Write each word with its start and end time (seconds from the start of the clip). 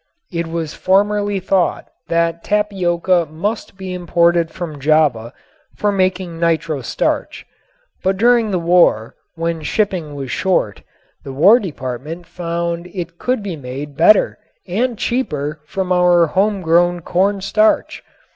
It 0.31 0.47
was 0.47 0.73
formerly 0.73 1.39
thought 1.39 1.87
that 2.07 2.43
tapioca 2.43 3.27
must 3.29 3.77
be 3.77 3.93
imported 3.93 4.49
from 4.49 4.79
Java 4.79 5.31
for 5.75 5.91
making 5.91 6.39
nitro 6.39 6.81
starch. 6.81 7.45
But 8.01 8.17
during 8.17 8.49
the 8.49 8.57
war 8.57 9.13
when 9.35 9.61
shipping 9.61 10.15
was 10.15 10.31
short, 10.31 10.81
the 11.23 11.31
War 11.31 11.59
Department 11.59 12.25
found 12.25 12.85
that 12.85 12.97
it 12.99 13.19
could 13.19 13.43
be 13.43 13.55
made 13.55 13.95
better 13.95 14.39
and 14.67 14.97
cheaper 14.97 15.59
from 15.67 15.91
our 15.91 16.25
home 16.25 16.63
grown 16.63 17.01
corn 17.01 17.39
starch. 17.39 18.03